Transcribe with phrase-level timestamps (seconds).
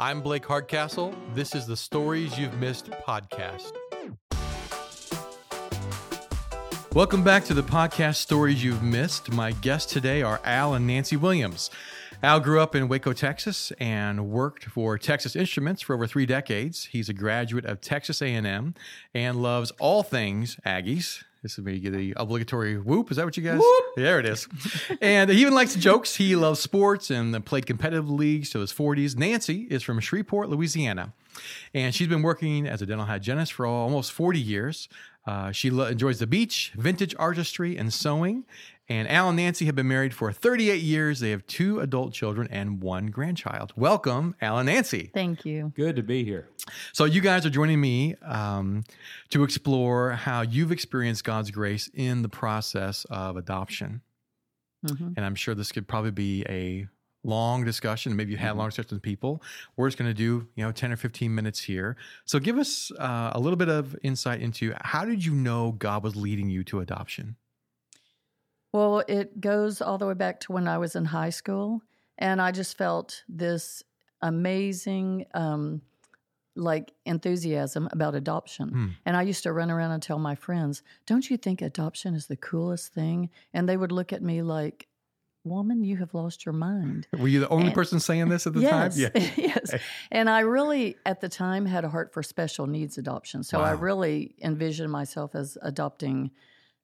[0.00, 1.14] I'm Blake Hardcastle.
[1.34, 3.72] This is the Stories You've Missed podcast.
[6.94, 9.30] Welcome back to the podcast Stories You've Missed.
[9.30, 11.70] My guests today are Al and Nancy Williams.
[12.22, 16.86] Al grew up in Waco, Texas, and worked for Texas Instruments for over three decades.
[16.86, 18.74] He's a graduate of Texas A&M
[19.12, 21.24] and loves all things Aggies.
[21.42, 23.10] This would be the obligatory whoop.
[23.10, 23.58] Is that what you guys?
[23.60, 23.84] Whoop.
[23.96, 24.46] There it is.
[25.00, 26.16] and he even likes jokes.
[26.16, 29.16] He loves sports and played competitive leagues to his 40s.
[29.16, 31.14] Nancy is from Shreveport, Louisiana,
[31.72, 34.88] and she's been working as a dental hygienist for almost 40 years.
[35.26, 38.44] Uh, she lo- enjoys the beach, vintage artistry, and sewing.
[38.88, 41.20] And Al and Nancy have been married for 38 years.
[41.20, 43.72] They have two adult children and one grandchild.
[43.76, 45.10] Welcome, Al and Nancy.
[45.14, 45.72] Thank you.
[45.76, 46.48] Good to be here.
[46.92, 48.82] So, you guys are joining me um,
[49.28, 54.00] to explore how you've experienced God's grace in the process of adoption.
[54.86, 55.14] Mhm.
[55.16, 56.88] And I'm sure this could probably be a
[57.22, 58.16] long discussion.
[58.16, 59.42] Maybe you had long discussions with people.
[59.76, 61.96] We're just going to do, you know, 10 or 15 minutes here.
[62.24, 66.02] So, give us uh, a little bit of insight into how did you know God
[66.02, 67.36] was leading you to adoption?
[68.72, 71.82] Well, it goes all the way back to when I was in high school,
[72.18, 73.82] and I just felt this
[74.22, 75.82] amazing, um,
[76.54, 78.68] like enthusiasm about adoption.
[78.68, 78.86] Hmm.
[79.06, 82.26] And I used to run around and tell my friends, "Don't you think adoption is
[82.26, 84.86] the coolest thing?" And they would look at me like,
[85.44, 88.52] "Woman, you have lost your mind." Were you the only And- person saying this at
[88.54, 89.12] the yes, time?
[89.36, 89.74] yes.
[90.10, 93.42] And I really, at the time, had a heart for special needs adoption.
[93.42, 96.30] So I really envisioned myself as adopting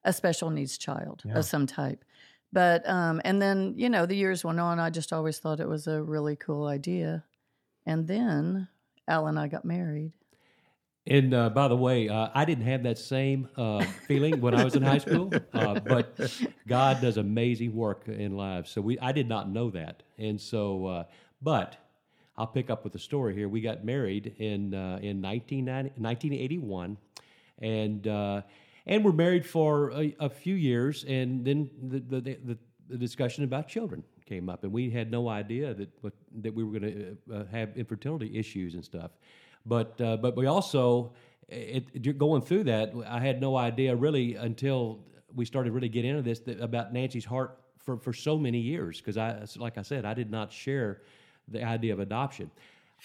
[0.04, 1.38] a special needs child Yeah.
[1.38, 2.04] of some type.
[2.52, 4.78] But um, and then you know the years went on.
[4.78, 7.24] I just always thought it was a really cool idea.
[7.84, 8.68] And then
[9.08, 10.12] Al and I got married.
[11.08, 14.64] And uh, by the way, uh, I didn't have that same uh, feeling when I
[14.64, 16.18] was in high school, uh, but
[16.66, 18.72] God does amazing work in lives.
[18.72, 21.04] So we, I did not know that, and so, uh,
[21.40, 21.76] but
[22.36, 23.48] I'll pick up with the story here.
[23.48, 26.96] We got married in uh, in 1981,
[27.60, 28.06] and
[28.88, 33.44] and we're married for a, a few years, and then the the, the the discussion
[33.44, 35.88] about children came up, and we had no idea that
[36.42, 39.12] that we were going to have infertility issues and stuff.
[39.66, 41.12] But uh, but we also
[41.48, 45.00] it, going through that, I had no idea really until
[45.34, 48.98] we started really getting into this that, about Nancy's heart for, for so many years
[48.98, 51.02] because I like I said I did not share
[51.48, 52.50] the idea of adoption.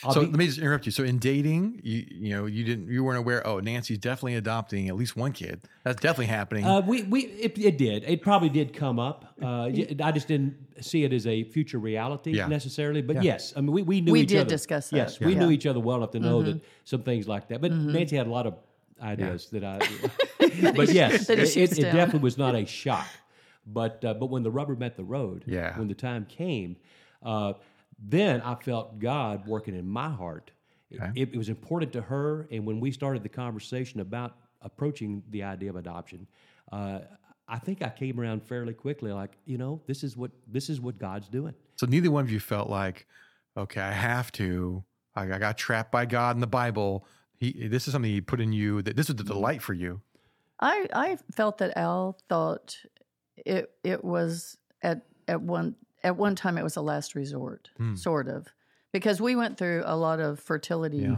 [0.04, 0.92] I'll So be- let me just interrupt you.
[0.92, 3.46] So in dating, you you know you didn't you weren't aware.
[3.46, 5.62] Oh, Nancy's definitely adopting at least one kid.
[5.84, 6.66] That's definitely happening.
[6.66, 8.04] Uh, we we it, it did.
[8.06, 9.26] It probably did come up.
[9.42, 12.48] Uh, y- I just didn't see it as a future reality Yeah.
[12.48, 13.02] necessarily.
[13.02, 13.22] But Yeah.
[13.34, 14.50] yes, I mean we, we knew We each did other.
[14.50, 14.96] discuss that.
[14.98, 15.40] Yes, we Yeah.
[15.40, 17.62] knew each other well enough to know that some things like that.
[17.62, 18.56] But Nancy had a lot of
[19.02, 19.78] ideas that I.
[20.76, 23.08] but yes, it, it, it definitely was not a shock.
[23.68, 25.78] But uh, but when the rubber met the road, Yeah.
[25.78, 26.78] when the time came,
[27.22, 27.54] uh,
[28.02, 30.52] then I felt God working in my heart.
[30.94, 31.12] Okay.
[31.16, 35.44] It, it was important to her, and when we started the conversation about approaching the
[35.44, 36.28] idea of adoption,
[36.72, 37.00] uh,
[37.48, 39.12] I think I came around fairly quickly.
[39.12, 41.54] Like you know, this is what this is what God's doing.
[41.78, 43.06] so neither one of you felt like,
[43.56, 44.84] okay, I have to.
[45.16, 47.06] I, I got trapped by God in the Bible.
[47.38, 48.82] He this is something He put in you.
[48.82, 50.02] That this is the delight for you.
[50.60, 52.78] I I felt that Al thought
[53.38, 57.96] it it was at at one at one time it was a last resort, Hmm.
[57.96, 58.48] sort of,
[58.92, 61.18] because we went through a lot of fertility Yeah.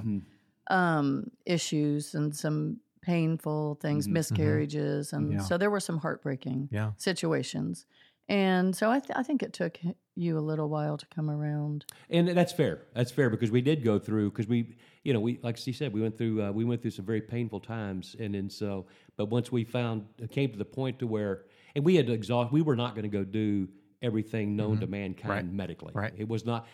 [0.70, 5.34] um, issues and some painful things, miscarriages, and Mm-hmm.
[5.40, 5.44] Yeah.
[5.44, 6.92] so there were some heartbreaking Yeah.
[6.98, 7.86] situations.
[8.30, 9.78] And so I, th- I think it took
[10.16, 11.86] you a little while to come around.
[12.10, 12.84] And that's fair.
[12.96, 15.92] That's fair because we did go through because we, you know, we like she said,
[15.92, 18.86] we went through uh, we went through some very painful times, and then so,
[19.18, 21.44] but once we found came to the point to where,
[21.76, 23.68] and we had to exhaust, we were not going to go do
[24.04, 25.32] everything known to mankind Mm-hmm.
[25.32, 25.46] Right.
[25.54, 25.92] medically.
[25.96, 26.14] Right.
[26.18, 26.68] It was not.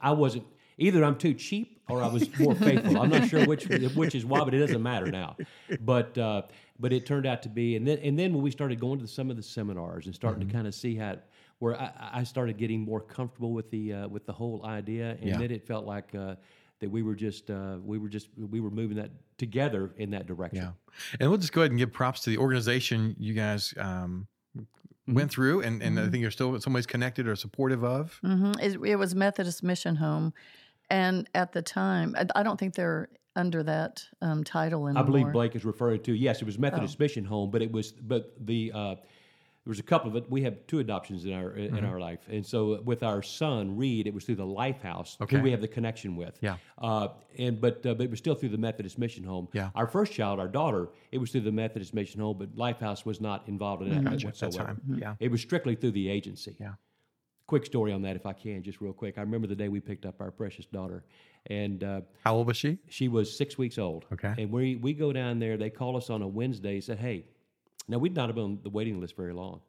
[0.00, 0.44] I wasn't
[0.76, 1.02] either.
[1.04, 3.00] I'm too cheap, or I was more faithful.
[3.00, 5.36] I'm not sure which which is why, but it doesn't matter now.
[5.80, 6.42] But uh,
[6.78, 9.08] but it turned out to be, and then and then when we started going to
[9.08, 10.48] some of the seminars and starting Mm-hmm.
[10.50, 11.16] to kind of see how
[11.58, 11.90] where I,
[12.20, 15.38] I started getting more comfortable with the uh, with the whole idea, and Yeah.
[15.38, 16.36] then it felt like uh,
[16.80, 20.26] that we were just uh, we were just we were moving that together in that
[20.26, 20.58] direction.
[20.62, 20.70] Yeah.
[21.18, 24.28] And we'll just go ahead and give props to the organization you guys um,
[25.08, 28.18] went through, and, and I think you're still in some ways connected or supportive of.
[28.22, 30.32] hmm It, it was Methodist Mission Home,
[30.90, 35.02] and at the time, I, I don't think they're under that um, title anymore.
[35.02, 37.04] I believe Blake is referring to yes, it was Methodist Oh.
[37.04, 38.94] Mission Home, but it was but the uh,
[39.68, 40.30] there was a couple of it.
[40.30, 41.84] We have two adoptions in our in Mm-hmm.
[41.84, 45.36] our life, and so with our son Reed, it was through the Life House, Okay.
[45.36, 46.38] who we have the connection with.
[46.40, 46.56] Yeah.
[46.78, 49.46] Uh, and but uh, but it was still through the Methodist Mission Home.
[49.52, 49.68] Yeah.
[49.74, 53.04] Our first child, our daughter, it was through the Methodist Mission Home, but Life House
[53.04, 54.28] was not involved in that Gotcha.
[54.28, 54.68] At that whatsoever.
[54.68, 54.80] time.
[54.98, 55.14] Yeah.
[55.20, 56.56] It was strictly through the agency.
[56.58, 56.72] Yeah.
[57.46, 59.18] quick story on that, if I can, just real quick.
[59.18, 61.04] I remember the day we picked up our precious daughter,
[61.46, 62.78] and uh, How old was she?
[62.88, 64.06] she was six weeks old.
[64.14, 64.32] Okay.
[64.38, 65.58] And we we go down there.
[65.58, 66.76] They call us on a Wednesday.
[66.76, 67.26] and Said, "Hey,
[67.88, 69.60] now we'd not have been on the waiting list very long,"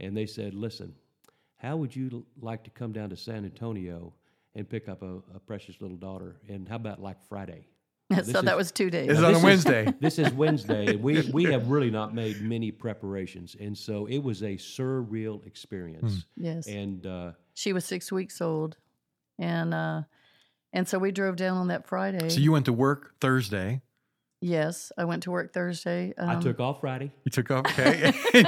[0.00, 0.94] and they said, "Listen,
[1.56, 4.12] how would you like to come down to San Antonio
[4.54, 6.36] and pick up a, a precious little daughter?
[6.48, 7.66] And how about like Friday?"
[8.12, 9.10] so This that is- was two days.
[9.10, 9.94] Is it on a This is- Wednesday?
[10.00, 10.86] This is Wednesday.
[10.88, 15.44] and we we have really not made many preparations, and so it was a surreal
[15.46, 16.26] experience.
[16.36, 16.66] yes.
[16.66, 18.76] And uh, she was six weeks old.
[19.38, 20.02] And uh
[20.72, 22.28] and so we drove down on that Friday.
[22.28, 23.80] So you went to work Thursday.
[24.44, 26.12] Yes, I went to work Thursday.
[26.18, 27.12] I um, took off Friday.
[27.24, 28.12] You took off, okay?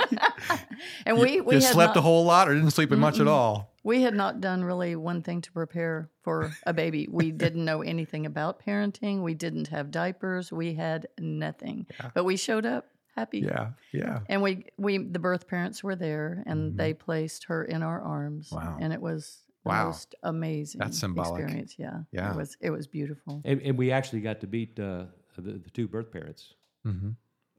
[1.07, 3.29] and we we you had slept not, a whole lot or didn't sleep much at
[3.29, 3.73] all?
[3.83, 7.07] we had not done really one thing to prepare for a baby.
[7.09, 9.23] we didn't know anything about parenting.
[9.23, 10.51] We didn't have diapers.
[10.51, 11.87] We had nothing.
[12.13, 13.41] But we showed up happy.
[13.41, 14.21] Yeah, yeah.
[14.29, 18.51] And we we the birth parents were there and they placed her in our arms.
[18.53, 18.77] Wow.
[18.81, 19.87] And it was Wow.
[19.87, 21.43] most amazing That's symbolic.
[21.43, 21.75] experience.
[21.77, 22.03] Yeah.
[22.13, 22.31] Yeah.
[22.31, 23.43] It was it was beautiful.
[23.45, 25.07] And, and we actually got to meet uh,
[25.41, 26.55] the, the two birth parents,
[26.85, 27.11] hmm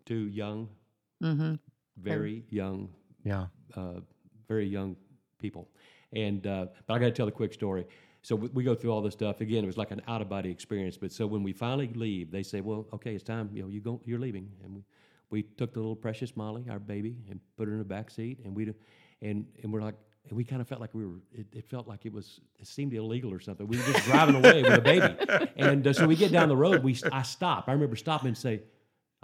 [0.05, 0.69] two young,
[1.21, 1.55] hmm
[1.97, 2.89] very young,
[3.23, 3.47] Yeah.
[3.75, 3.99] uh,
[4.47, 4.95] very young
[5.39, 5.67] people.
[6.13, 7.85] And uh, but I got to tell a quick story.
[8.21, 9.63] So we, we go through all this stuff again.
[9.63, 10.97] It was like an out of body experience.
[10.97, 13.49] But so when we finally leave, they say, "Well, okay, it's time.
[13.53, 14.01] You know, you go.
[14.05, 14.83] You're leaving." And we
[15.29, 18.39] we took the little precious Molly, our baby, and put her in the back seat,
[18.45, 18.73] and we
[19.21, 19.95] and and we're like.
[20.29, 21.19] And we kind of felt like we were.
[21.33, 22.41] It, it felt like it was.
[22.59, 23.67] It seemed illegal or something.
[23.67, 25.15] We were just driving away with a baby,
[25.57, 26.83] and uh, so we get down the road.
[26.83, 27.65] We I stop.
[27.67, 28.61] I remember stopping and say,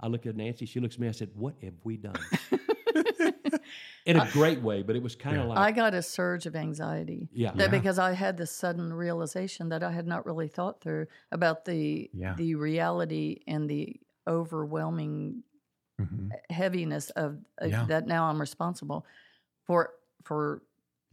[0.00, 0.66] I look at Nancy.
[0.66, 1.08] She looks at me.
[1.08, 2.16] I said, "What have we done?"
[4.06, 6.54] In a great way, but it was kind of like I got a surge of
[6.54, 7.30] anxiety.
[7.32, 7.52] Yeah.
[7.54, 7.78] That Yeah.
[7.78, 12.10] because I had this sudden realization that I had not really thought through about the
[12.12, 12.34] Yeah.
[12.36, 13.96] the reality and the
[14.26, 15.42] overwhelming
[15.98, 17.86] hmm heaviness of uh, Yeah.
[17.86, 19.06] that now I'm responsible
[19.64, 19.90] for
[20.24, 20.62] for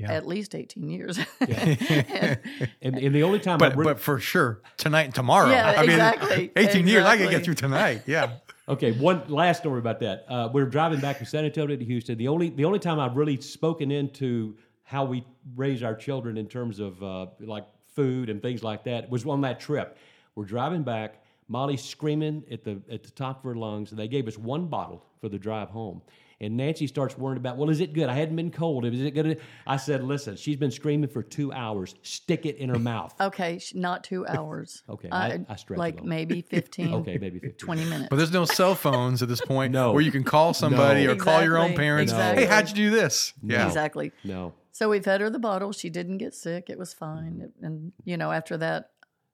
[0.02, 0.12] Yeah.
[0.12, 1.20] at least 18 years.
[1.40, 2.40] and,
[2.82, 5.50] and the only time But I really, but for sure tonight and tomorrow.
[5.50, 8.04] Yeah, I mean, exactly, 18 years, I can get through tonight.
[8.06, 8.38] Yeah.
[8.68, 10.26] okay, one last story about that.
[10.28, 12.18] Uh, we are driving back from San Antonio to Houston.
[12.18, 15.26] The only the only time I've really spoken into how we
[15.56, 17.66] raise our children in terms of uh, like
[17.96, 19.98] food and things like that was on that trip.
[20.36, 21.24] We're driving back.
[21.48, 23.92] Molly's screaming at the at the top of her lungs.
[23.92, 26.02] And they gave us one bottle for the drive home.
[26.42, 28.10] And Nancy starts worrying about, well, is it good?
[28.10, 28.84] I hadn't been cold.
[28.84, 29.40] Is it good?
[29.68, 31.94] I said, listen, she's been screaming for two hours.
[32.02, 33.14] Stick it in her mouth.
[33.22, 34.82] okay, not 2 hours.
[34.90, 36.10] Okay, Uh, I- I stretch like little.
[36.10, 37.58] maybe 15 Okay, maybe 15.
[37.60, 38.08] 20 minutes.
[38.10, 39.92] But there's no cell phones at this point No.
[39.94, 41.14] where you can call somebody No.
[41.14, 42.12] or call your own parents.
[42.12, 42.44] exactly.
[42.44, 43.34] Hey, how'd you do this?
[43.44, 43.68] Yeah.
[43.68, 44.12] Exactly.
[44.24, 44.54] No.
[44.72, 45.72] So we fed her the bottle.
[45.72, 46.70] She didn't get sick.
[46.72, 47.42] It was fine.
[47.44, 48.90] It- and you know, after that,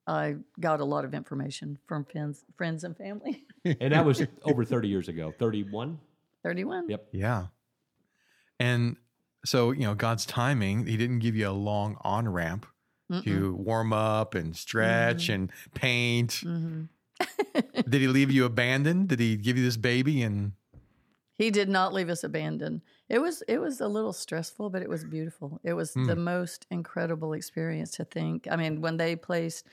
[0.06, 3.45] I got a lot of information from friends, friends and family.
[3.65, 5.33] And that was over 30 years ago.
[5.38, 6.00] 31?
[6.47, 6.89] Thirty-one.
[6.89, 7.07] Yep.
[7.11, 7.47] Yeah.
[8.59, 8.95] And
[9.44, 12.65] so, you know, God's timing, He didn't give you a long on ramp
[13.23, 16.41] to warm up and stretch and paint.
[16.44, 16.83] hmm
[17.89, 19.09] Did He leave you abandoned?
[19.09, 20.21] Did He give you this baby?
[20.21, 20.53] And
[21.33, 22.81] He did not leave us abandoned.
[23.09, 25.59] It was it was a little stressful, but it was beautiful.
[25.63, 28.47] It was the most incredible experience to think.
[28.49, 29.65] I mean, when they placed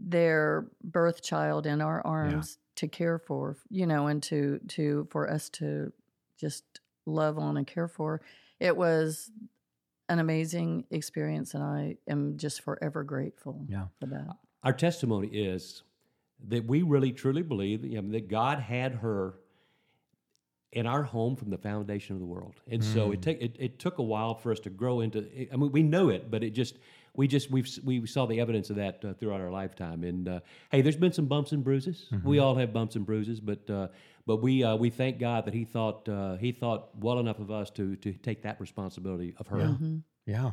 [0.00, 5.28] their birth child in our arms to care for, you know, and to to for
[5.30, 5.92] us to
[6.38, 6.64] just
[7.06, 8.20] love on and care for,
[8.60, 9.30] it was
[10.08, 13.88] an amazing experience, and I am just forever grateful Yeah.
[13.98, 14.36] for that.
[14.62, 15.82] Our testimony is
[16.48, 19.34] that we really truly believe you know, that God had her
[20.70, 22.60] in our home from the foundation of the world.
[22.70, 23.22] And so it, mm.
[23.22, 26.10] take, it, it took a while for us to grow into I mean we know
[26.10, 26.78] it, but it just
[27.18, 30.04] we just we've we saw the evidence of that uh, throughout our lifetime.
[30.04, 32.06] And uh, hey, there's been some bumps and bruises.
[32.22, 33.88] We all have bumps and bruises, but uh,
[34.24, 37.50] but we uh, we thank God that he thought uh, he thought well enough of
[37.50, 39.58] us to to take that responsibility of her.
[40.26, 40.52] yeah.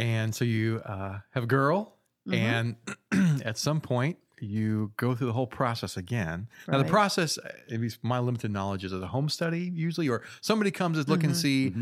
[0.00, 1.98] And so you uh, have a girl,
[2.30, 2.74] and
[3.44, 6.48] at some point, you go through the whole process again.
[6.66, 7.38] Now, the process,
[7.70, 11.22] at least my limited knowledge, is a home study usually, or somebody comes to look
[11.22, 11.72] and see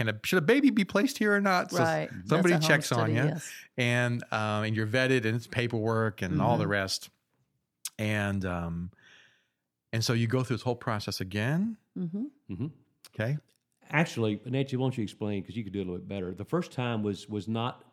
[0.00, 1.70] can a, should a baby be placed here or not?
[1.70, 2.08] So Right.
[2.26, 3.50] Somebody a home checks on you, yes.
[3.76, 6.70] and um, and you're vetted, and it's paperwork and all the Mm-hmm.
[6.72, 7.10] rest,
[7.98, 8.90] and um,
[9.92, 11.76] and so you go through this whole process again.
[11.94, 12.66] hmm hmm
[13.14, 13.36] Okay.
[13.90, 16.32] Actually, Nancy, why don't you explain because you could do it a little bit better.
[16.32, 17.84] The first time was was not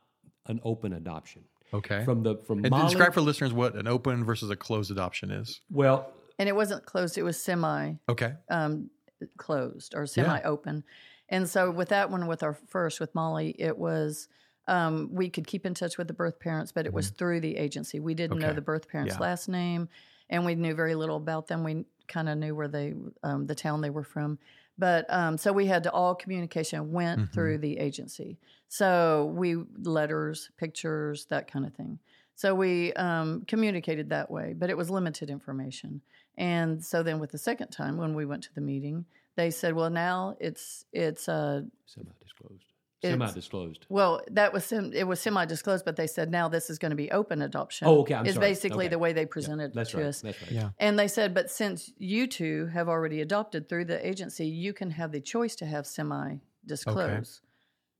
[0.45, 2.05] an open adoption Okay.
[2.05, 2.85] from the from and Molly.
[2.85, 5.59] describe for listeners what an open versus a closed adoption is.
[5.69, 8.33] well, And it wasn't closed; it was semi Okay.
[8.49, 8.89] um,
[9.37, 10.83] closed or semi open.
[11.29, 14.27] And so with that one, with our first with Molly, it was
[14.67, 17.55] um, we could keep in touch with the birth parents, but it was through the
[17.57, 17.99] agency.
[17.99, 18.55] We didn't know Mm-hmm.
[18.55, 19.21] The birth parents' Yeah.
[19.21, 19.87] last name,
[20.29, 21.63] and we knew very little about them.
[21.63, 22.93] We kind of knew where they,
[23.23, 24.39] um, the town they were from.
[24.77, 27.33] But um, so we had to all communication went Mhm.
[27.33, 28.37] through the agency.
[28.67, 31.99] So we letters, pictures, that kind of thing.
[32.35, 36.01] So we um, communicated that way, but it was limited information.
[36.37, 39.05] And so then with the second time when we went to the meeting,
[39.37, 42.65] they said, "Well, now it's it's uh, Semi-disclosed.
[43.03, 43.85] Semi-disclosed.
[43.89, 46.95] well, that was sem- it was semi-disclosed, but they said now this is going to
[46.95, 47.87] be open adoption.
[47.87, 48.47] Oh, okay, I'm is sorry.
[48.49, 48.93] basically Okay.
[48.95, 50.07] the way they presented That's to right.
[50.07, 50.21] us.
[50.21, 50.51] That's right.
[50.51, 50.69] Yeah.
[50.79, 54.89] And they said, but since you two have already adopted through the agency, you can
[54.89, 57.41] have the choice to have semi-disclose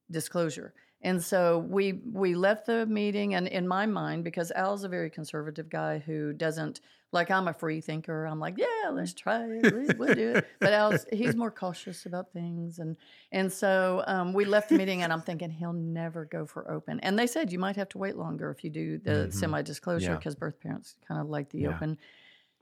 [0.10, 0.74] disclosure.
[1.08, 5.10] And so we we left the meeting, and in my mind, because Al's a very
[5.10, 6.82] conservative guy who doesn't
[7.14, 8.26] like I'm a free thinker.
[8.26, 10.48] I'm like, yeah, let's try it, we, we'll do it.
[10.60, 12.98] But Al's he's more cautious about things, and
[13.32, 17.00] and so um, we left the meeting, and I'm thinking he'll never go for open.
[17.02, 19.34] And they said you might have to wait longer if you do the Mhm.
[19.34, 20.16] semi-disclosure Yeah.
[20.18, 21.70] because birth parents kind of like the Yeah.
[21.76, 21.98] open.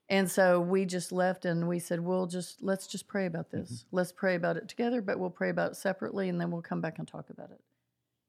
[0.07, 3.85] And so we just left and we said, we'll just, let's just pray about this.
[3.91, 6.79] Let's pray about it together, but we'll pray about it separately and then we'll come
[6.79, 7.59] back and talk about it.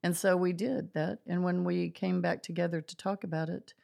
[0.06, 1.18] And so we did that.
[1.26, 3.74] And when we came back together to talk about it,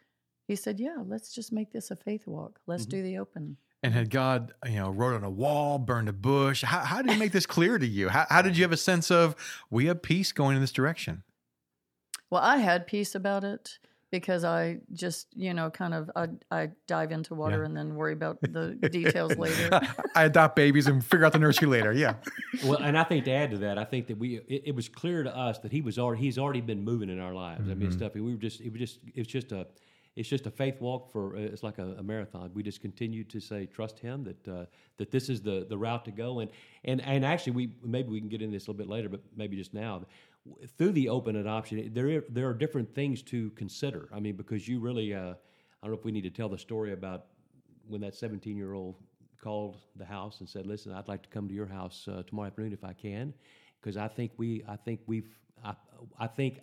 [0.47, 2.61] he said, yeah, let's just make this a faith walk.
[2.69, 2.91] Let's Mhm.
[2.91, 3.57] do the open.
[3.83, 6.63] And had God, you know, wrote on a wall, burned a bush?
[6.63, 8.09] How, how did he make this clear to you?
[8.09, 9.35] How, how did you have a sense of
[9.69, 11.25] we have peace going in this direction?
[12.31, 13.81] Well, I had peace about it
[14.13, 17.65] because I just, you know, kind of, I, I dive into water Yeah.
[17.65, 19.81] and then worry about the details later.
[20.15, 21.93] I adopt babies and figure out the nursery later.
[21.93, 22.15] Yeah.
[22.65, 24.89] well, and I think to add to that, I think that we it, it was
[24.89, 27.69] clear to us that he was already he's already been moving in our lives.
[27.69, 27.95] I mean, Mhm.
[27.95, 28.15] stuff.
[28.15, 29.67] We were just it was just it's just a
[30.15, 32.51] it's just a faith walk for uh, it's like a, a marathon.
[32.53, 34.67] We just continue to say trust him that uh,
[34.99, 36.41] that this is the the route to go.
[36.41, 36.51] And
[36.85, 39.21] and and actually, we maybe we can get into this a little bit later, but
[39.35, 40.03] maybe just now.
[40.77, 44.09] Through the open adoption, there are, there are different things to consider.
[44.13, 45.33] I mean, because you really, uh, I
[45.83, 47.27] don't know if we need to tell the story about
[47.87, 48.97] when that 17 year old
[49.41, 52.49] called the house and said, "Listen, I'd like to come to your house uh, tomorrow
[52.49, 53.35] afternoon if I can,
[53.81, 55.31] because I think we, I think we've,
[55.65, 55.75] I,
[56.19, 56.61] I think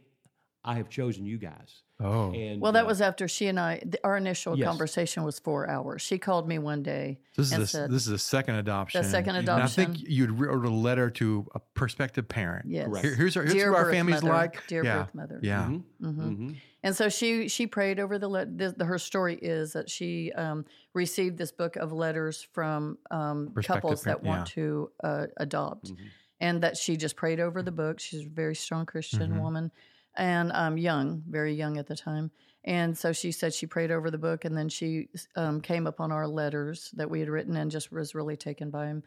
[0.63, 2.31] I have chosen you guys." Oh.
[2.31, 4.65] And Well, that uh, was after she and I, th- our initial Yes.
[4.69, 6.01] conversation was four hours.
[6.01, 9.01] She called me one day This and is a, said, this is a second adoption.
[9.03, 12.67] The second And I think you'd wrote a letter to a prospective parent.
[12.69, 12.87] yes.
[12.87, 13.05] Correct.
[13.05, 14.65] Here- here's our, here's Dear who our family's mother, like.
[14.67, 14.97] Dear yeah.
[14.99, 15.39] birth mother.
[15.43, 15.65] Yeah.
[15.65, 16.55] mhm, hmm mhm.
[16.83, 20.31] And so she she prayed over the, le- the, the her story is that she
[20.31, 20.63] um,
[20.93, 25.91] received this book of letters from um, Prospective couples that parent, want to uh, adopt,
[25.91, 25.97] Mhm.
[26.39, 27.99] and that she just prayed over the book.
[27.99, 29.41] She's a very strong Christian Mhm.
[29.41, 29.71] woman,
[30.19, 32.29] and um, young, very young at the time.
[32.65, 36.11] And so she said she prayed over the book, and then she um, came upon
[36.11, 39.03] our letters that we had written, and just was really taken by him.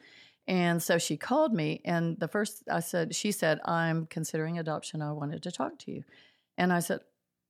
[0.49, 5.03] And so she called me, and the first I said, she said, "I'm considering adoption.
[5.03, 6.03] I wanted to talk to you."
[6.59, 7.01] And I said,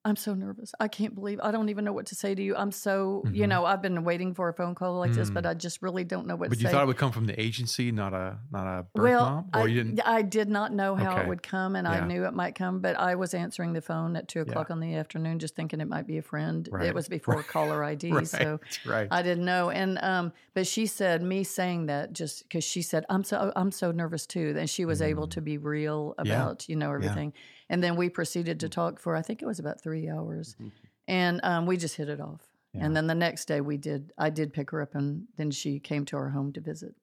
[0.04, 0.74] I'm so nervous.
[0.80, 2.56] I can't believe I don't even know what to say to you.
[2.56, 3.48] I'm so, you Mhm.
[3.50, 5.34] know, I've been waiting for a phone call like this, Mm.
[5.34, 6.64] but I just really don't know what But to say.
[6.64, 9.24] But you thought it would come from the agency, not a not a birth well,
[9.24, 10.00] mom, or I, you didn't.
[10.04, 11.20] I did not know how Okay.
[11.22, 11.92] it would come, and Yeah.
[12.02, 14.46] I knew it might come, but I was answering the phone at two Yeah.
[14.46, 16.68] o'clock on the afternoon, just thinking it might be a friend.
[16.72, 16.86] Right.
[16.86, 18.26] It was before caller ID, right.
[18.26, 19.06] so right.
[19.08, 19.70] I didn't know.
[19.70, 23.70] And um, but she said me saying that just because she said I'm so I'm
[23.70, 25.30] so nervous too, and she was able Mm.
[25.30, 26.34] to be real Yeah.
[26.34, 27.32] about you know everything.
[27.72, 30.70] And then we proceeded to talk for I think it was about three hours, Mhm.
[31.08, 32.42] and um, we just hit it off.
[32.74, 32.84] Yeah.
[32.84, 35.80] And then the next day we did I did pick her up, and then she
[35.80, 36.94] came to our home to visit.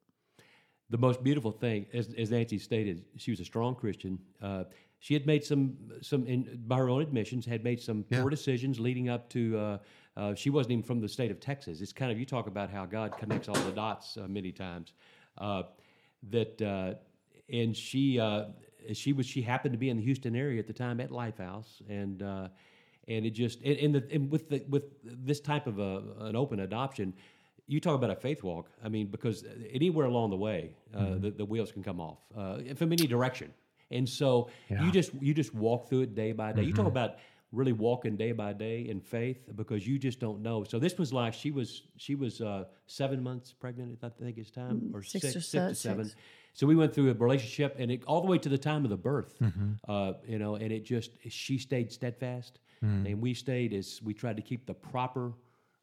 [0.91, 4.17] the most beautiful thing, as, as Nancy stated, she was a strong Christian.
[4.41, 4.63] Uh,
[4.97, 8.21] she had made some, some in, by her own admissions, had made some Yeah.
[8.21, 9.41] poor decisions leading up to.
[9.57, 9.77] Uh,
[10.17, 11.79] uh, she wasn't even from the state of Texas.
[11.81, 14.93] It's kind of you talk about how God connects all the dots uh, many times.
[15.37, 15.63] Uh,
[16.31, 16.95] that uh,
[17.53, 18.45] and she uh,
[18.93, 21.81] she was she happened to be in the Houston area at the time at Lifehouse
[21.89, 22.21] and.
[22.21, 22.47] Uh,
[23.07, 26.35] and it just and, and, the, and with the with this type of a, an
[26.35, 27.11] open adoption,
[27.65, 28.69] you talk about a faith walk.
[28.83, 32.59] I mean, because anywhere along the way, uh, the, the wheels can come off uh,
[32.75, 33.51] from any direction,
[33.89, 34.83] and so Yeah.
[34.83, 36.61] you just you just walk through it day by day.
[36.61, 37.15] You talk about
[37.51, 40.63] really walking day by day in faith because you just don't know.
[40.63, 43.99] So this was like she was she was uh, seven months pregnant.
[44.03, 46.05] I think it's time or six six, or six se- to seven.
[46.05, 46.15] six.
[46.53, 48.89] So we went through a relationship, and it, all the way to the time of
[48.89, 49.73] the birth, Mm-hmm.
[49.87, 53.05] uh, you know, and it just she stayed steadfast, Mm.
[53.11, 55.33] and we stayed as we tried to keep the proper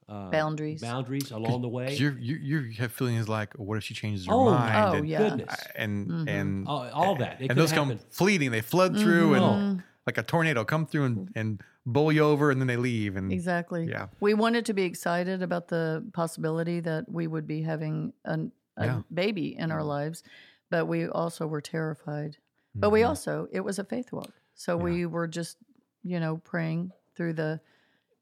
[0.09, 0.81] uh, Boundaries.
[0.81, 1.95] boundaries along the way.
[1.97, 4.77] You're, you you have feelings like, what if she changes her Oh, mind?
[4.77, 5.19] oh, and, yeah.
[5.19, 5.55] Goodness.
[5.75, 6.29] and Mhm.
[6.29, 7.41] and all, all that.
[7.43, 8.51] It and those come fleeting.
[8.51, 9.85] They flood through and Mhm.
[10.07, 13.17] Like a tornado, come through and, and bowl you over, and then they leave.
[13.17, 13.87] And Exactly.
[13.89, 14.07] Yeah.
[14.21, 18.87] We wanted to be excited about the possibility that we would be having an, a
[18.87, 19.03] Yeah.
[19.13, 20.23] baby in our lives,
[20.71, 22.37] but we also were terrified.
[22.77, 23.09] But we Mhm.
[23.09, 24.33] also, it was a faith walk.
[24.55, 24.85] So Yeah.
[24.85, 25.59] we were just,
[26.05, 27.61] you know, praying through the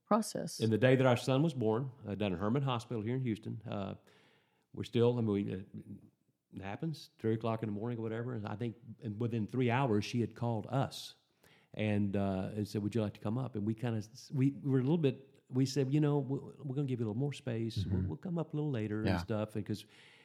[0.06, 0.60] process.
[0.60, 3.20] And the day that our son was born, uh, down at Hermann Hospital here in
[3.22, 3.94] Houston, uh,
[4.72, 5.18] we're still.
[5.18, 8.32] I mean, we, uh, happens three o'clock in the morning or whatever.
[8.34, 8.76] And I think
[9.18, 11.14] within three hours she had called us
[11.74, 14.54] and uh, and said, "Would you like to come up?" And we kind of we,
[14.62, 15.26] we were a little bit.
[15.52, 17.84] We said, "You know, we're, we're going to give you a little more space.
[17.90, 19.12] We'll, we'll come up a little later Yeah.
[19.12, 19.84] and stuff." Because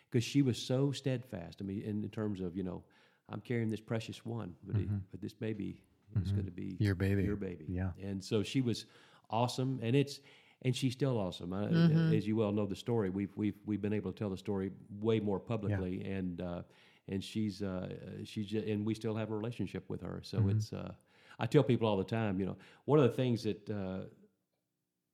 [0.10, 1.58] because she was so steadfast.
[1.62, 2.84] I mean, in, in terms of you know,
[3.30, 5.82] I'm carrying this precious one, but it, but this baby
[6.24, 7.24] is going to be Your baby.
[7.24, 7.66] your baby.
[7.68, 7.92] Yeah.
[8.02, 8.86] And so she was
[9.30, 10.20] awesome, and it's
[10.64, 11.54] and she's still awesome.
[11.54, 12.14] I, Mm-hmm.
[12.14, 14.72] As you well know the story, we've we've we've been able to tell the story
[15.00, 16.62] way more publicly, and uh,
[17.08, 17.90] and she's uh,
[18.24, 20.22] she's ju- and we still have a relationship with her.
[20.24, 20.50] So Mm-hmm.
[20.50, 20.92] it's uh,
[21.40, 23.70] I tell people all the time, you know, one of the things that.
[23.70, 24.06] Uh,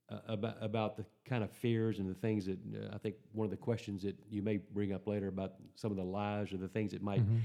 [0.07, 3.45] uh, about about the kind of fears and the things that uh, I think one
[3.45, 6.57] of the questions that you may bring up later about some of the lies or
[6.57, 7.37] the things that might Mm-hmm.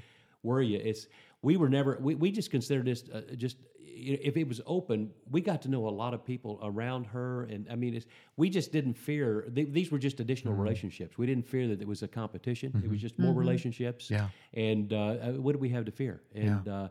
[0.43, 0.79] worry you.
[0.79, 1.07] It's
[1.41, 5.41] we were never we, we just considered this uh, just if it was open, we
[5.41, 8.05] got to know a lot of people around her, and I mean, it's,
[8.37, 9.49] we just didn't fear.
[9.55, 10.63] Th- these were just additional Mm-hmm.
[10.63, 11.17] relationships.
[11.17, 12.79] We didn't fear that it was a competition.
[12.85, 14.11] It was just more relationships.
[14.11, 14.29] Yeah.
[14.53, 16.21] And uh, uh, what do we have to fear?
[16.35, 16.89] And uh,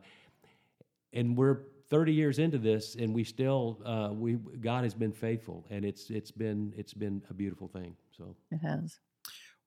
[1.14, 5.66] and we're 30 years into this, and we still uh, we God has been faithful,
[5.70, 7.96] and it's it's been it's been a beautiful thing.
[8.16, 9.00] So It has.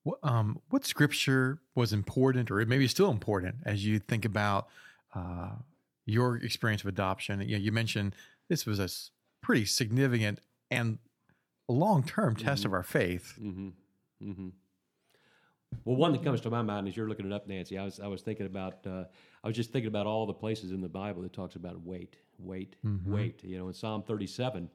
[0.03, 4.67] What, um, what scripture was important, or maybe still important, as you think about
[5.15, 5.51] uh,
[6.05, 7.39] your experience of adoption?
[7.41, 8.13] You, know, you mentioned
[8.49, 8.89] this was a
[9.41, 10.39] pretty significant
[10.69, 10.99] and
[11.69, 13.35] long-term test of our faith.
[13.41, 13.69] Mm-hmm.
[14.21, 14.49] Mm-hmm.
[15.85, 17.77] Well, one that comes to my mind as you're looking it up, Nancy.
[17.77, 19.05] I was I was thinking about uh,
[19.43, 22.17] I was just thinking about all the places in the Bible that talks about wait,
[22.37, 22.75] wait,
[23.05, 23.43] wait.
[23.43, 24.69] You know, in Psalm 37.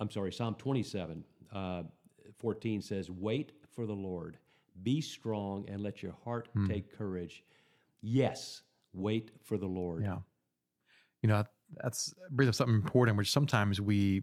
[0.00, 1.82] I'm sorry, Psalm 27, uh,
[2.38, 4.38] 14 says, "Wait for the Lord,
[4.84, 7.42] be strong, and let your heart take courage."
[8.00, 8.62] Yes,
[8.92, 10.04] wait for the Lord.
[10.04, 10.18] Yeah.
[11.22, 11.44] You know,
[11.82, 14.22] that's brings up something important, which sometimes we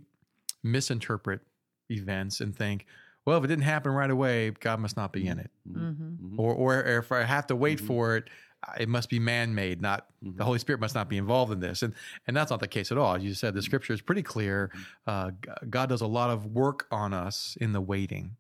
[0.63, 1.41] misinterpret
[1.89, 2.85] events and think,
[3.25, 5.51] well, if it didn't happen right away, God must not be in it.
[5.67, 6.39] Mm-hmm.
[6.39, 8.29] Or, or if I have to wait for it,
[8.67, 11.81] uh, it must be man-made, not the Holy Spirit must not be involved in this.
[11.83, 11.93] And
[12.27, 13.15] and that's not the case at all.
[13.15, 14.71] As you said, the Scripture is pretty clear.
[15.05, 15.31] Uh,
[15.69, 18.37] God does a lot of work on us in the waiting.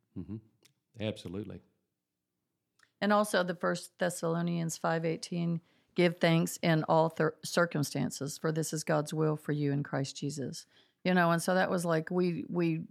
[0.99, 1.59] Absolutely.
[3.01, 5.61] And also the First Thessalonians five eighteen,
[5.95, 10.15] give thanks in all thir- circumstances, for this is God's will for you in Christ
[10.15, 10.65] Jesus.
[11.03, 12.81] You know, and so that was like we we,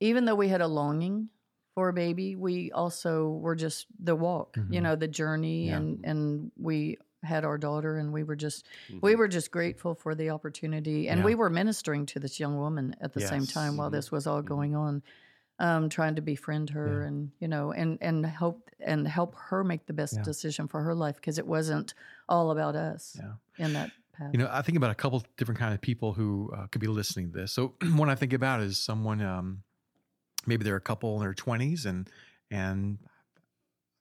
[0.00, 1.28] even though we had a longing
[1.74, 4.82] for a baby, we also were just the walk, you Mhm.
[4.82, 5.76] know, the journey, Yeah.
[5.76, 8.66] and and we had our daughter, and we were just
[9.02, 11.24] we were just grateful for the opportunity, and Yeah.
[11.24, 14.42] we were ministering to this young woman at the same time while this was all
[14.42, 15.02] going on
[15.60, 17.08] um, trying to befriend her Yeah.
[17.08, 20.22] and you know and and help and help her make the best Yeah.
[20.22, 21.94] decision for her life because it wasn't
[22.28, 23.34] all about us Yeah.
[23.66, 24.30] in that path.
[24.32, 26.86] You know, I think about a couple different kind of people who uh, could be
[26.86, 27.52] listening to this.
[27.52, 29.62] So one I think about is someone, um,
[30.48, 32.10] maybe they're a couple in their twenties and
[32.50, 32.98] and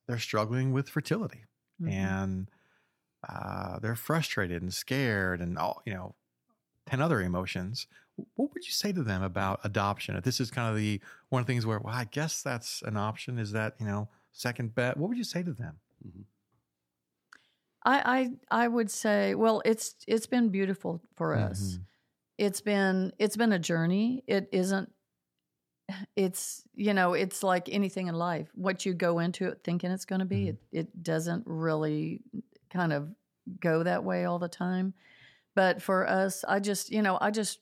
[0.08, 1.44] they're struggling with fertility
[1.82, 1.92] Mhm.
[1.92, 2.52] and
[3.28, 6.16] uh, they're frustrated and scared and all you know,
[6.88, 7.88] ten other emotions.
[8.36, 10.16] What would you say to them about adoption?
[10.16, 12.82] If this is kind of the one of the things where, well, I guess that's
[12.84, 13.40] an option.
[13.40, 14.98] Is that you know second bet?
[14.98, 15.80] What would you say to them?
[17.86, 21.78] I, I I would say, well, it's it's been beautiful for us.
[21.78, 21.86] Mhm.
[22.38, 24.24] It's been it's been a journey.
[24.28, 24.92] It isn't.
[26.16, 28.50] It's you know it's like anything in life.
[28.56, 30.50] What you go into it thinking it's going to be, Mhm.
[30.50, 32.22] it it doesn't really
[32.70, 33.10] kind of
[33.62, 34.94] go that way all the time.
[35.56, 37.60] But for us, I just you know I just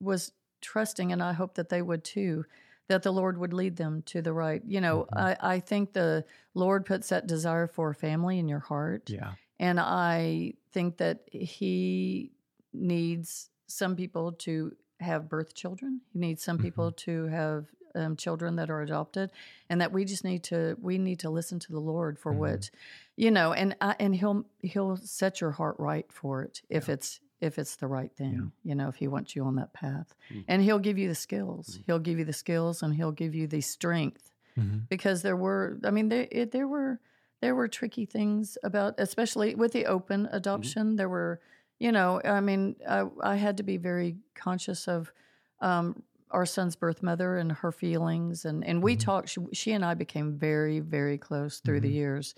[0.00, 2.44] was trusting, and I hope that they would too.
[2.88, 4.62] That the Lord would lead them to the right.
[4.66, 5.18] You know, Mhm.
[5.18, 9.08] I, I think the Lord puts that desire for family in your heart.
[9.10, 9.32] Yeah.
[9.60, 12.32] And I think that he
[12.72, 16.00] needs some people to have birth children.
[16.12, 19.30] You need some people to have um, children that are adopted,
[19.68, 22.38] and that we just need to we need to listen to the Lord for Mhm.
[22.38, 22.70] what
[23.16, 27.20] you know, and I, and he'll he'll set your heart right for it if it's
[27.42, 28.52] if it's the right thing.
[28.64, 30.44] You know, if he wants you on that path, Mhm.
[30.48, 31.80] and he'll give you the skills.
[31.86, 34.88] He'll give you the skills, and he'll give you the strength Mhm.
[34.88, 36.98] because there were i mean there it, there were
[37.40, 41.40] there were tricky things about especially with the open adoption there were
[41.84, 45.12] you know i mean i, I had to be very conscious of
[45.60, 49.00] um, our son's birth mother and her feelings and and we Mhm.
[49.08, 52.02] talked she, she and i became very very close through the Mhm.
[52.02, 52.34] years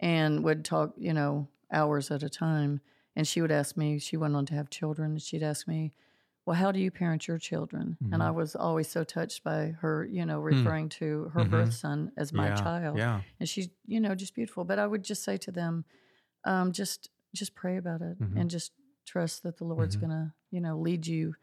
[0.00, 2.80] and would talk you know hours at a time
[3.16, 5.92] and she would ask me she went on to have children and she'd ask me
[6.46, 8.34] well how do you parent your children and i Mhm.
[8.40, 11.50] was always so touched by her you know referring to her Mhm.
[11.50, 12.54] birth son as my yeah.
[12.62, 13.20] child Yeah.
[13.40, 15.84] and she's you know just beautiful but i would just say to them
[16.44, 18.40] um, just just pray about it Mhm.
[18.40, 18.72] and just
[19.06, 20.00] trust that the lord's Mhm.
[20.02, 21.34] gonna you know lead you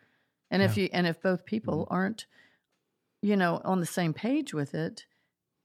[0.52, 2.26] and if you and if both people aren't
[3.22, 5.06] you know on the same page with it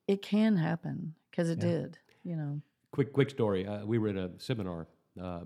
[0.07, 1.67] it can happen because it Yeah.
[1.69, 1.99] did.
[2.25, 2.63] You know.
[2.93, 3.67] Quick, quick story.
[3.67, 4.87] Uh, we were at a seminar,
[5.21, 5.45] uh,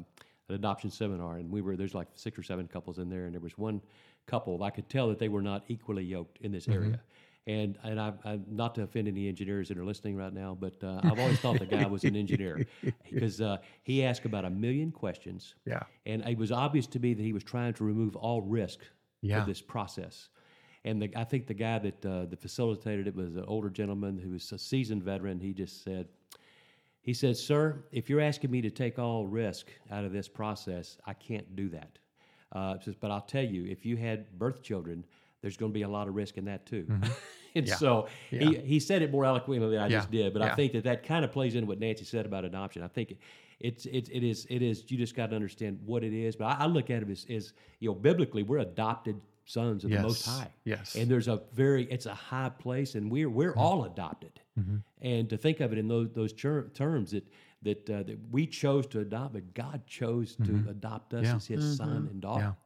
[0.49, 3.35] an adoption seminar, and we were there's like six or seven couples in there, and
[3.35, 3.81] there was one
[4.27, 7.01] couple I could tell that they were not equally yoked in this area.
[7.47, 10.75] And and I, I not to offend any engineers that are listening right now, but
[10.85, 12.65] uh, I've always thought the guy was an engineer
[13.11, 15.83] because uh, he asked about a million questions, Yeah.
[16.07, 18.79] and it was obvious to me that he was trying to remove all risk
[19.23, 19.41] Yeah.
[19.41, 20.29] of this process.
[20.85, 24.19] And the, I think the guy that uh, that facilitated it was an older gentleman
[24.19, 25.41] who was a seasoned veteran.
[25.41, 26.07] He just said,
[27.01, 30.97] he said, "Sir, if you're asking me to take all risk out of this process,
[31.07, 31.99] I can't do that."
[32.53, 35.05] Uh, says, but I'll tell you, if you had birth children,
[35.43, 36.87] there's going to be a lot of risk in that too.
[36.89, 37.67] and Mm-hmm.
[37.67, 37.75] Yeah.
[37.77, 39.99] so he, he said it more eloquently than I Yeah.
[39.99, 40.33] just did.
[40.33, 40.53] But Yeah.
[40.53, 42.83] I think that that kind of plays into what Nancy said about adoption.
[42.83, 43.19] I think
[43.61, 46.35] it's it's it is it is you just got to understand what it is.
[46.37, 49.91] But I, I look at it as, as you know biblically, we're adopted sons of
[49.91, 50.49] the Most High.
[50.65, 50.95] Yes.
[50.95, 54.41] And there's a very it's a high place, and we're we're all adopted.
[55.03, 57.27] And to think of it in those those ter- terms that
[57.63, 61.37] that uh, that we chose to adopt, but God chose to adopt us Yeah.
[61.37, 62.57] as His son and daughter.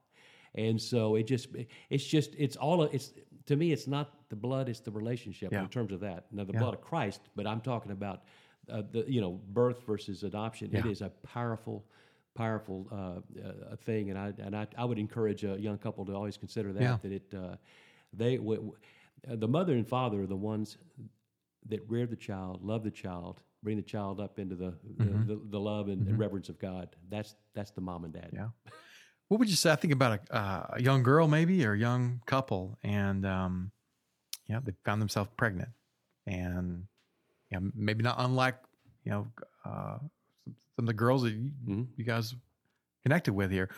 [0.57, 1.49] And so it just
[1.91, 3.13] it's just it's all it's
[3.47, 5.63] to me it's not the blood, it's the relationship Yeah.
[5.63, 6.27] in terms of that.
[6.33, 6.61] Now the Yeah.
[6.61, 8.23] blood of Christ, but I'm talking about
[8.69, 10.75] uh, the you know birth versus adoption.
[10.75, 10.91] It Yeah.
[10.91, 11.85] is a powerful
[12.35, 12.97] powerful uh,
[13.41, 16.73] uh, thing, and I and I, I would encourage a young couple to always consider
[16.73, 17.57] that that it uh,
[18.13, 18.77] they w- w-
[19.25, 20.77] the mother and father are the ones
[21.69, 25.41] that rear the child, love the child, bring the child up into the the, the,
[25.51, 26.95] the love and, and reverence of God.
[27.09, 28.31] That's that's the mom and dad.
[28.33, 28.49] Yeah.
[29.29, 29.73] What would you say?
[29.73, 33.73] I think about a, uh, a young girl, maybe, or a young couple, and um,
[34.47, 35.71] yeah, they found themselves pregnant,
[36.27, 36.87] and
[37.51, 38.57] yeah, maybe not unlike
[39.05, 39.27] you know
[39.65, 39.99] uh,
[40.77, 41.87] some of the girls that you, Mhm.
[41.97, 42.35] you guys
[43.03, 43.69] connected with here.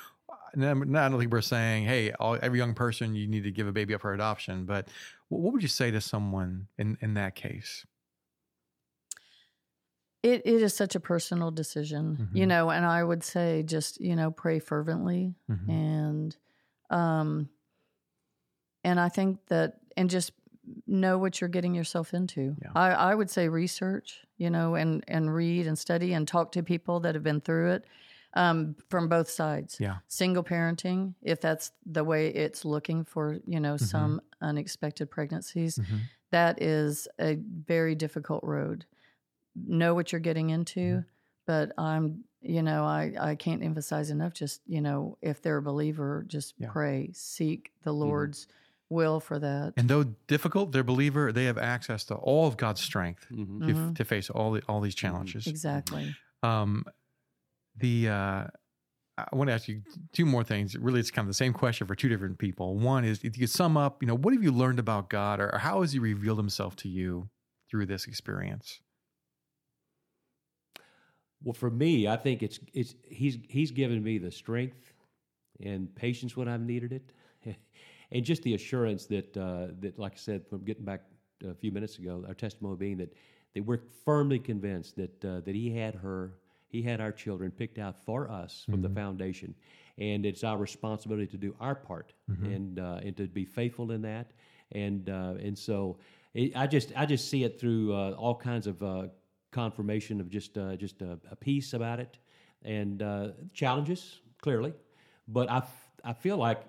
[0.54, 3.66] Now, I don't think we're saying, hey, all, every young person, you need to give
[3.66, 4.88] a baby up for adoption, but
[5.28, 7.86] what, what would you say to someone in in that case?
[10.32, 12.48] It it is such a personal decision, you Mhm.
[12.48, 15.68] know, and I would say just, you know, pray fervently Mhm.
[15.68, 16.36] and
[16.90, 17.48] um
[18.84, 20.32] and I think that and just
[20.86, 22.54] know what you're getting yourself into.
[22.62, 22.70] Yeah.
[22.74, 26.62] I, I would say research, you know, and and read and study and talk to
[26.62, 27.84] people that have been through it
[28.34, 29.78] um, from both sides.
[29.80, 29.96] Yeah.
[30.08, 33.84] Single parenting, if that's the way it's looking for, you know, Mm-hmm.
[33.86, 36.00] some unexpected pregnancies, Mhm.
[36.30, 38.84] that is a very difficult road.
[39.66, 41.08] Know what you're getting into, Mm-hmm.
[41.46, 45.62] but I'm, you know, I, I can't emphasize enough just, you know, if they're a
[45.62, 46.68] believer, just Yeah.
[46.70, 48.46] pray, seek the Lord's
[48.90, 49.74] will for that.
[49.76, 51.32] And though difficult, they're believer.
[51.32, 53.66] They have access to all of God's strength Mhm.
[53.66, 53.94] to, Mhm.
[53.96, 55.46] to face all the, all these challenges.
[55.46, 56.14] Exactly.
[56.42, 56.84] Um,
[57.76, 58.46] the uh,
[59.18, 60.76] I want to ask you two more things.
[60.76, 62.76] Really, it's kind of the same question for two different people.
[62.78, 65.40] One is if you could sum up, you know, what have you learned about God,
[65.40, 67.28] or how has He revealed Himself to you
[67.68, 68.80] through this experience?
[71.42, 74.92] Well, for me, I think it's it's he's he's given me the strength
[75.60, 77.56] and patience when I've needed it,
[78.12, 81.02] and just the assurance that uh, that, like I said, from getting back
[81.48, 83.12] a few minutes ago, our testimony being that
[83.54, 86.34] that we're firmly convinced that uh, that he had her,
[86.68, 89.54] he had our children picked out for us from the foundation,
[89.96, 92.12] and it's our responsibility to do our part
[92.52, 94.32] and uh, and to be faithful in that,
[94.72, 95.98] and uh, and so
[96.34, 99.06] it, I just I just see it through uh, all kinds of uh,
[99.50, 102.18] confirmation of just uh, just a, a peace about it,
[102.62, 104.72] and uh, challenges clearly,
[105.26, 106.62] but I f- I feel like,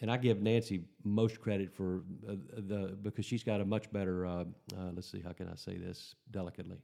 [0.00, 4.26] and I give Nancy most credit for uh, the because she's got a much better.
[4.26, 4.30] Uh,
[4.76, 6.78] uh, let's see, how can I say this delicately?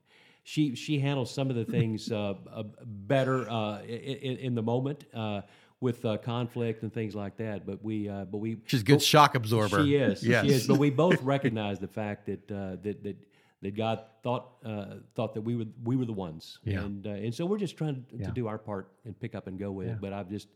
[0.45, 5.05] She she handles some of the things uh, uh, better uh, in, in the moment.
[5.13, 5.43] Uh,
[5.81, 9.03] with uh, conflict and things like that, but we, uh, but we, She's a good
[9.03, 9.85] shock absorber.
[9.85, 10.25] she is.
[10.25, 10.45] Yes.
[10.45, 10.67] She is.
[10.67, 13.17] But we both recognize the fact that uh, that that
[13.63, 16.81] that God thought uh, thought that we were we were the ones, Yeah.
[16.85, 18.27] and uh, and so we're just trying to, Yeah.
[18.27, 20.01] to do our part and pick up and go with it.
[20.01, 20.49] But I've just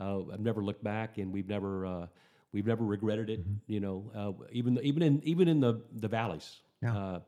[0.00, 2.06] uh, I've never looked back, and we've never uh,
[2.52, 3.40] we've never regretted it.
[3.40, 3.72] Mm-hmm.
[3.72, 6.60] You know, uh, even even in even in the the valleys.
[6.82, 6.96] Yeah.
[6.96, 7.20] Uh,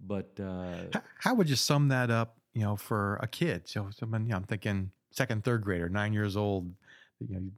[0.00, 2.36] but uh, H- How would you sum that up?
[2.54, 3.68] You know, for a kid.
[3.68, 6.72] So, someone, you know, I'm thinking second, third grader, nine years old.
[7.20, 7.50] You know,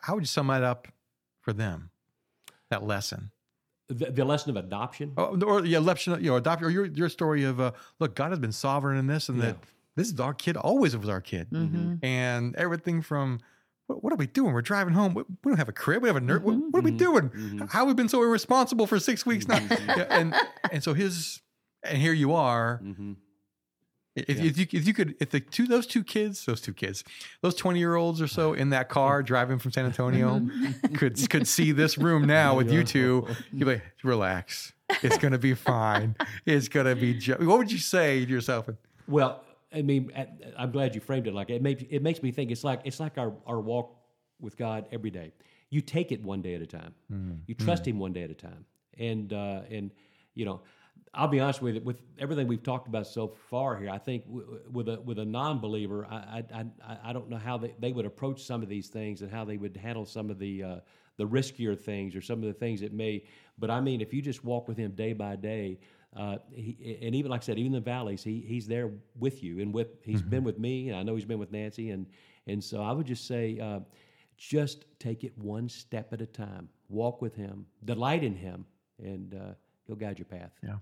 [0.00, 0.88] how would you sum that up
[1.42, 1.90] for them?
[2.70, 3.30] That lesson.
[3.94, 5.12] The, the lesson of adoption.
[5.16, 8.30] Oh, or yeah, election, you know, adopt or your your story of uh, look, God
[8.30, 9.56] has been sovereign in this, and that
[9.96, 13.40] this is our kid, always was our kid, hmm and everything from
[13.86, 14.52] what, what are we doing?
[14.52, 15.14] We're driving home.
[15.14, 16.02] We, we don't have a crib.
[16.02, 16.42] We have a nerd.
[16.42, 16.98] What, what are we Mhm.
[16.98, 17.30] doing?
[17.30, 17.70] Mhm.
[17.70, 19.58] How have we been so irresponsible for six weeks now?
[19.58, 19.96] Mhm.
[19.96, 20.34] Yeah, and
[20.72, 21.40] and so his
[21.82, 22.80] and here you are,
[24.16, 27.04] If, if you if you could if the two those two kids those two kids
[27.42, 30.94] those twenty year olds or so in that car driving from San Antonio mm-hmm.
[30.96, 34.72] could could see this room now with you two, you'd be like, relax.
[35.02, 36.16] It's gonna be fine.
[36.44, 37.20] It's gonna be.
[37.38, 38.68] What would you say to yourself?
[39.06, 40.10] Well, I mean,
[40.58, 41.62] I'm glad you framed it like it.
[41.62, 43.96] Makes it makes me think it's like it's like our, our walk
[44.40, 45.32] with God every day.
[45.70, 46.94] You take it one day at a time.
[47.12, 47.38] Mm.
[47.46, 47.88] You trust mm.
[47.88, 48.64] Him one day at a time,
[48.98, 49.92] and uh, and
[50.34, 50.62] you know,
[51.12, 51.80] I'll be honest with you.
[51.80, 55.24] With everything we've talked about so far here, I think w- with a with a
[55.24, 58.88] non-believer, I I, I, I don't know how they, they would approach some of these
[58.88, 60.76] things and how they would handle some of the uh,
[61.16, 63.24] the riskier things or some of the things that may.
[63.58, 65.78] But I mean, if you just walk with Him day by day.
[66.16, 69.60] Uh, he, and even like I said, even the valleys, he, he's there with you,
[69.60, 72.04] and with he's been with me, and I know he's been with Nancy, and
[72.48, 73.78] and so I would just say, uh,
[74.36, 76.68] just take it one step at a time.
[76.88, 78.66] Walk with him, delight in him,
[78.98, 79.54] and uh,
[79.86, 80.50] he'll guide your path.
[80.64, 80.78] Yeah.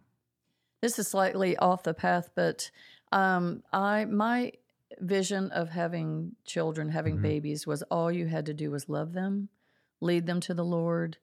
[0.81, 2.71] This is slightly off the path, but
[3.13, 4.53] um, I my
[5.01, 7.23] vision of having children, having Mm-hmm.
[7.23, 9.49] babies, was all you had to do was love them,
[10.01, 11.19] lead them to the Lord,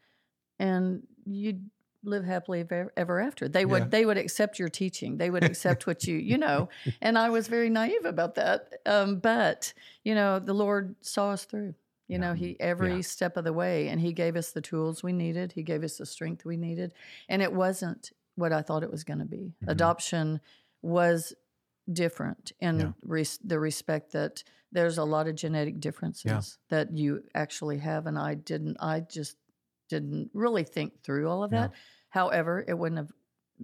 [0.60, 1.70] and you'd
[2.04, 3.48] live happily ever, ever after.
[3.48, 3.90] They would Yeah.
[3.90, 5.18] they would accept your teaching.
[5.18, 6.70] They would accept what you you know.
[7.02, 11.46] And I was very naive about that, um, but you know the Lord saw us
[11.46, 11.76] through.
[12.08, 13.02] You know, he every Yeah.
[13.02, 15.54] step of the way, and he gave us the tools we needed.
[15.54, 16.94] He gave us the strength we needed,
[17.30, 19.56] and it wasn't what I thought it was going to be.
[19.62, 19.70] Mm-hmm.
[19.70, 20.40] Adoption
[20.82, 21.34] was
[21.92, 22.92] different in Yeah.
[23.04, 28.18] res- the respect that there's a lot of genetic differences that you actually have, and
[28.20, 28.78] I didn't.
[28.80, 29.38] I just
[29.88, 31.68] didn't really think through all of Yeah.
[31.68, 31.72] that.
[32.10, 33.12] However, it wouldn't have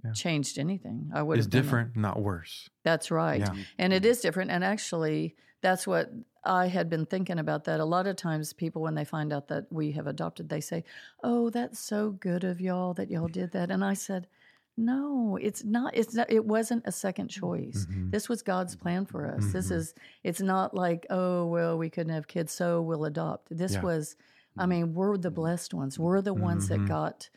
[0.04, 0.12] Yeah.
[0.12, 1.10] changed anything.
[1.12, 1.62] I would It's have done it.
[1.64, 2.70] different, not worse.
[2.82, 3.40] That's right.
[3.40, 3.54] Yeah.
[3.78, 4.50] And it is different.
[4.50, 6.10] And actually, that's what
[6.44, 7.78] I had been thinking about that.
[7.78, 10.84] A lot of times, people, when they find out that we have adopted, they say,
[11.22, 13.70] Oh, that's so good of y'all that y'all did that.
[13.70, 14.28] And I said,
[14.76, 15.94] no, it's not.
[15.96, 16.30] It's not.
[16.30, 17.86] It wasn't a second choice.
[17.90, 18.10] Mm-hmm.
[18.10, 19.52] This was God's plan for us.
[19.52, 19.74] This mm-hmm.
[19.74, 19.94] is.
[20.24, 23.56] It's not like, oh well, we couldn't have kids, so we'll adopt.
[23.56, 23.82] This Yeah.
[23.82, 24.16] was.
[24.56, 24.70] I mm-hmm.
[24.70, 25.34] mean, we're the mm-hmm.
[25.36, 25.98] blessed ones.
[25.98, 27.28] We're the ones that got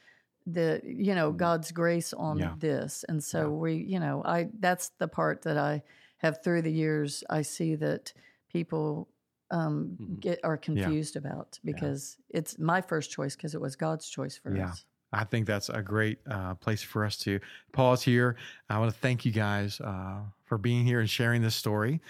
[0.48, 2.54] the you know God's grace on Yeah.
[2.58, 5.84] this, and so we, you know, I that's the part that I
[6.17, 7.24] have through the years.
[7.30, 8.13] I see that
[8.50, 9.10] people
[9.52, 14.38] um, get are confused about because it's my first choice because it was God's choice
[14.38, 14.69] for Yeah.
[14.69, 14.86] us.
[15.13, 17.39] I think that's a great uh, place for us to
[17.72, 18.36] pause here.
[18.70, 22.02] I want to thank you guys uh, for being here and sharing this story.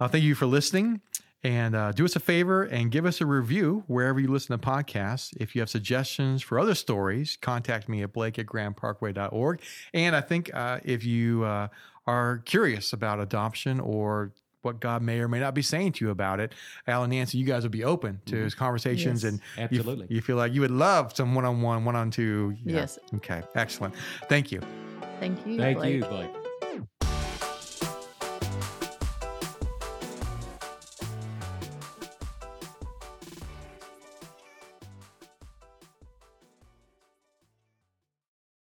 [0.00, 1.00] Uh, thank you for listening.
[1.44, 4.66] And uh, do us a favor and give us a review wherever you listen to
[4.66, 5.34] podcasts.
[5.38, 9.60] If you have suggestions for other stories, contact me at blake at grandparkway.org.
[9.92, 11.68] And I think uh, if you uh,
[12.06, 14.32] are curious about adoption or
[14.64, 16.52] what God may or may not be saying to you about it,
[16.86, 18.44] Al and Nancy, you guys would be open to mm-hmm.
[18.44, 19.32] his conversations Yes.
[19.32, 20.06] and you- Absolutely.
[20.10, 22.54] you, feel like you would love some one on one, one on two.
[22.64, 22.98] Yes.
[23.16, 23.42] Okay.
[23.54, 23.94] Excellent.
[24.28, 24.60] Thank you.
[25.20, 25.58] Thank you.
[25.58, 25.94] Thank Blake.
[25.94, 26.30] you, Blake.